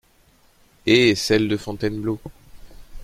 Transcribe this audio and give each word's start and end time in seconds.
Eh! 0.87 1.13
celle 1.13 1.47
de 1.47 1.57
Fontainebleau! 1.57 2.19